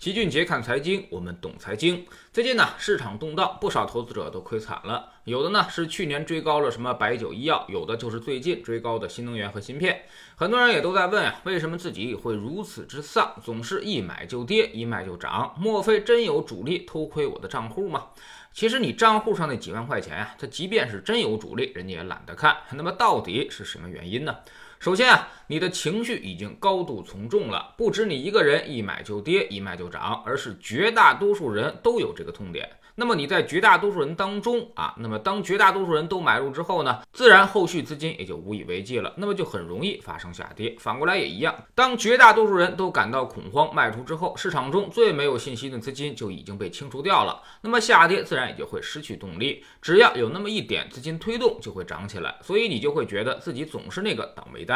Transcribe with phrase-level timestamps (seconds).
[0.00, 2.06] 齐俊杰看财经，我们懂财经。
[2.32, 5.12] 最近呢，市场动荡，不少投资者都亏惨了。
[5.24, 10.04] 有的呢是去年追高了什么白酒、医药，有的就是最近追高的新能源和芯片。
[10.36, 15.54] 很多人也都在问啊，为什么自己会如此之丧，总是一买就跌，一卖就涨？
[15.58, 18.06] 莫非真有主力偷窥我的账户吗？
[18.54, 22.56] 其实你账户上那几万块钱啊，它即便是真有主力，人家也懒得看。
[22.72, 24.34] 那么到底是什么原因呢？
[24.80, 32.66] 首先啊，你的情绪已经高度从众了，不止你一个人一买就跌，一卖就涨，而是绝大多数人都有这个痛点。
[32.96, 40.74] 那么你在绝大多数人当中啊，那么当绝大多数人都买入之后呢，自然后续资金也就无以为继了，那么就很容易发生下跌。
[40.78, 49.64] 反过来也一样，当绝大多数人都感到恐慌卖出之后，市场中最没有信心的资金就已经被清除掉了，那么下跌自然也就会失去动力。
[49.80, 54.69] 只要有那么一点资金推动，就会涨起来，所以你就会觉得自己总是那个倒霉蛋。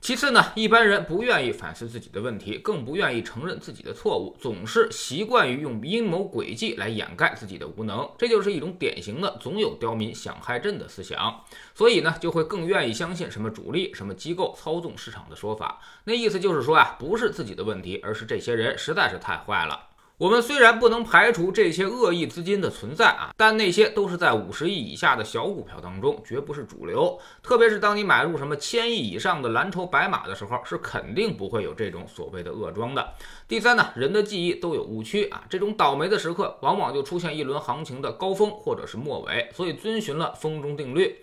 [0.00, 11.42] 其次呢，一般人不愿意反思自己的问题，更不愿意承认自己的错误，总是习惯于用阴谋诡计来掩盖自己的无能，这就是一种典型的“总有刁民想害朕”的思想。
[11.74, 15.80] 所以呢，就会更愿意相信什么主力、什么机构操纵市场的说法。
[16.04, 19.87] 那意思就是说啊，不是自己的问题，而是这些人实在是太坏了。
[20.18, 27.16] 我们虽然不能排除这些恶意资金的存在啊，但那些都是在五十亿以下的小股票当中，绝不是主流。
[27.40, 33.14] 特别是当你买入什么千亿以上的蓝筹白马的时候，是肯定不会有这种所谓的恶庄的。
[33.46, 41.16] 第三呢，人的记忆都有误区啊，这种倒霉的时刻，往往就出现一轮行情的高峰或者是末尾，所以遵循了风中定律。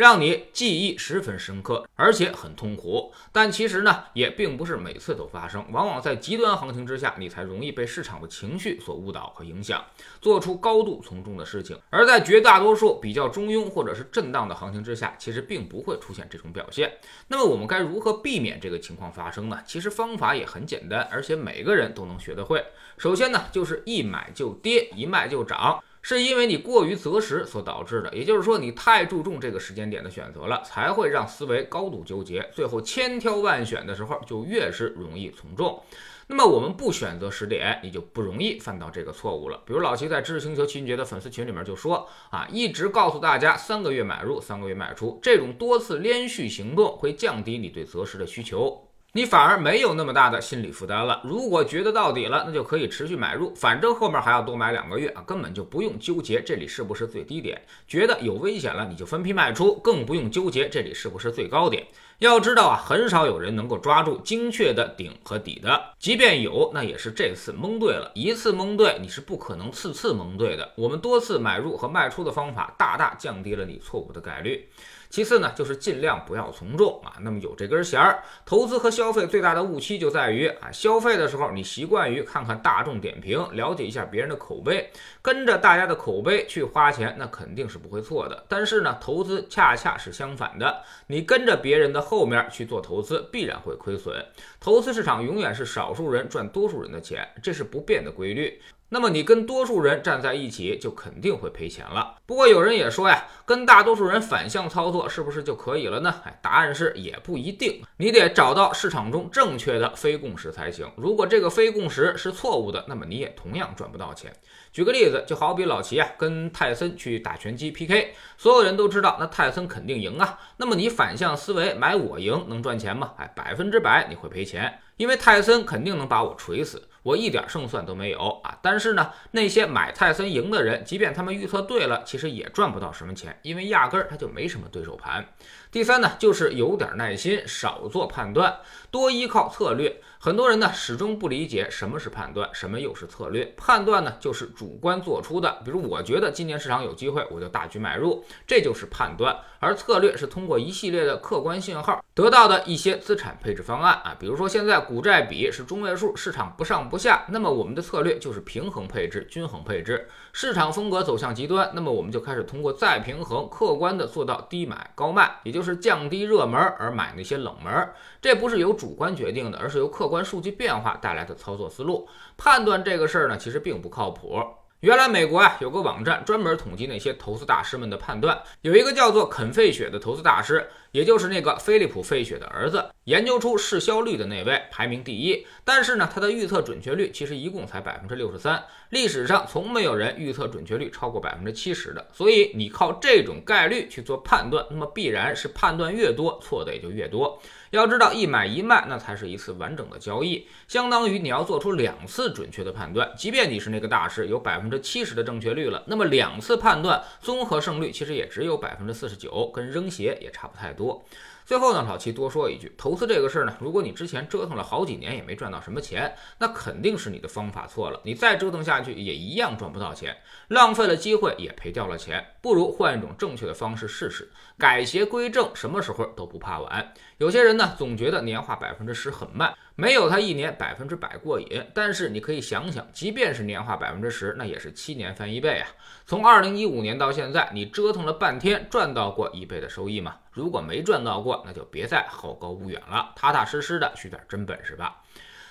[0.00, 3.12] 让你记忆十分深刻，而且很痛苦。
[3.30, 5.62] 但其实呢，也并不是每次都发生。
[5.72, 9.84] 往往在极端行情之下，你才容易被市场的情绪所误导和影响，
[10.18, 11.78] 做出高度从众的事情。
[11.90, 16.90] 而在绝大多数比较中庸或者是震荡的行情之下，其实并不会出现这种表现。
[17.28, 19.60] 那么我们该如何避免这个情况发生呢？
[19.66, 22.64] 其实方法也很简单，而且每个人都能学得会。
[22.96, 25.84] 首先呢，就是一买就跌，一卖就涨。
[26.02, 35.82] 是因为你过于择时所导致的，也就是说你太注重这个时间点的选择了，才会让思维高度纠结，最后千挑万选的时候就越是容易从众。
[36.26, 39.60] 那么我们不选择时点，你就不容易犯到这个错误了。
[39.66, 48.89] 比如老齐在知识星球秦杰的粉丝群里面就说啊，一直告诉大家三个月买入，三个月卖出，这种多次连续行动会降低你对择时的需求。
[49.12, 51.20] 你反而没有那么大的心理负担了。
[51.24, 57.60] 如果觉得到底了，那就可以持续买入，反正后面还要多买两个月啊，根本就不用纠结这里是不是最低点。
[57.88, 61.84] 觉得有危险了，你就分批卖出，更不用纠结这里是不是最高点。
[62.20, 70.70] 要知道啊，很少有人能够抓住精确的顶和底的，即便有，那也是这次蒙对了一次蒙对，你是不可能次次蒙对的。
[70.76, 74.68] 我们多次买入和卖出的方法，大大降低了你错误的概率。
[75.10, 77.12] 其次呢，就是尽量不要从众啊。
[77.20, 84.90] 那么有这根弦儿，投资和消费最大的误区就在于啊，消费的时候你习惯于看看大众点评，了解一下别人的口碑，
[85.20, 88.44] 跟着大家的口碑去花钱，那肯定是不会错的。
[88.48, 94.24] 但是呢，投资恰恰是相反的，你跟着别人的后面去做投资，必然会亏损。
[94.60, 98.60] 投资市场永远是少数人赚多数人的钱，这是不变的规律。
[98.92, 102.16] 那么你跟多数人站在一起，就肯定会赔钱了。
[102.26, 106.12] 不过有人也说呀，跟大多数人反向操作是不是就可以了呢？
[106.24, 110.90] 哎，答案是也不一定，你得找到市场中正确的非共识才行。
[110.96, 114.32] 如果这个非共识是错误的，那么你也同样赚不到钱。
[114.72, 120.36] 举个例子，就好比老齐啊跟泰森去打拳击 PK，所有人都知道那泰森肯定赢啊。
[120.56, 123.12] 那么你反向思维买我赢能赚钱吗？
[123.18, 126.82] 哎，百分之百你会赔钱，因为泰森肯定能把我锤死。
[127.02, 128.58] 我一点胜算都没有啊！
[128.62, 135.26] 但是呢，那些买泰森赢的人，即便他们预测对了，其实也赚不到什么钱，因为压根儿他就没什么对手盘。
[135.70, 138.58] 第三呢，就是有点耐心，少做判断，
[138.90, 140.00] 多依靠策略。
[140.22, 143.54] 很多人呢始终不理解什么是判断，什么又是策略。
[143.56, 149.34] 判断呢就是主观做出的，比如我觉得今年市场有机会，我就大举买入，这就是判断。
[149.60, 160.08] 而策略是通过一系列的客观信号得到的一些资产配置方案啊，比如说现在股债比是中位数，市场不上不下，那么我们的策略就是平衡配置、均衡配置。
[160.32, 167.86] 市场风格走向极端，那么我们就开始通过再平衡，客观的做到低买高卖，也就就是降低热门而买那些冷门。
[168.18, 172.08] 这不是由主观决定的，而是由客观数据变化带来的操作思路。
[172.38, 174.42] 判断这个事儿呢，其实并不靠谱。
[174.80, 185.46] 原来美国啊有个网站专门统计那些投资大师们的判断，有一个叫做肯费雪的投资大师，也就是那个菲利普·费雪的儿子，研究出市销率的那位，排名第一。
[185.66, 192.08] 但是呢，他的预测准确率其实一共才百分之六十三，历史上从没有人预测准确率超过百分之七十的。
[192.10, 197.38] 所以你靠这种概率去做判断，那么必然是判断越多，错的也就越多。
[197.70, 203.12] 要知道，一买一卖那才是一次完整的交易，相当于你要做出两次准确的判断。
[203.16, 211.04] 即便你是那个大师，有百分之七十的正确率了，那么两次判断综合胜率其实也只有百分之四十九，跟扔鞋也差不太多。
[211.44, 218.00] 最后呢，老七多说一句，投资这个事儿呢，如果你之前折腾了好几年也没赚到什么钱，那肯定是你的方法错了。
[218.04, 220.16] 你再折腾下去也一样赚不到钱，
[220.48, 226.92] 浪费了机会也赔掉了钱，不如换一种正确的方式试试，改邪归正，什么时候都不怕晚。
[227.18, 229.52] 有些人呢，总觉得年化百分之十很慢。
[229.76, 235.68] 没有他一年百分之百过瘾，但是你可以想想，即便是年化百分之十，那也是七年翻一倍啊！
[236.04, 240.16] 从二零一五年到现在，你折腾了半天，赚到过一倍的收益吗？
[240.32, 245.02] 如果没赚到过，那就别再好高骛远了，踏踏实实的学点真本事吧。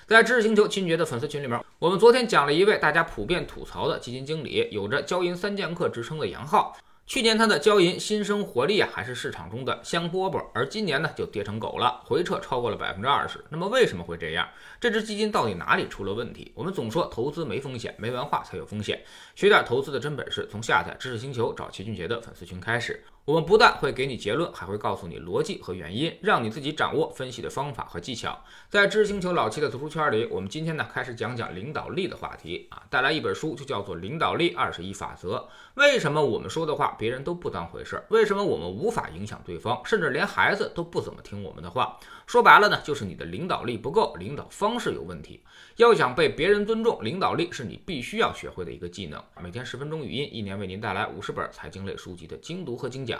[0.06, 6.76] 在知识星球秦爵的粉丝群里面，我们昨天讲了一位大家普遍吐槽的基金经理，有着“交银三剑客”之称的杨浩。
[7.06, 13.44] 去年他的交银新生活力啊，还是市场中的香饽饽，而今年呢就跌成狗了，回撤超过了百分之二十。
[13.48, 14.48] 那么为什么会这样？
[14.80, 16.52] 这只基金到底哪里出了问题？
[16.54, 19.02] 我们总说投资没风险，没文化才有风险。
[19.34, 23.02] 学点投资的真本事，从下载知识星球找齐俊杰的粉丝群开始。
[23.30, 28.36] 我们不但会给你结论，还会告诉你逻辑和原因，让你自己掌握分析的方法和技巧。
[28.68, 35.36] 在知星球老七的读书圈里，我们今天呢开始讲讲领导力的话题啊，带来一本书就叫做《领导力二十一法则》。
[35.74, 38.02] 为什么我们说的话别人都不当回事？
[38.08, 41.96] 为什么我们无法影响对方，甚至连孩子都不怎么听我们的话？
[42.26, 45.40] 说白了呢，就是你的领导力不够，领导方式有问题。
[45.76, 49.22] 要想被别人尊重，领导力是你必须要学会的一个技能。
[49.40, 53.19] 每天十分钟语音，一年为您带来五十本财经类书籍的精读和精讲。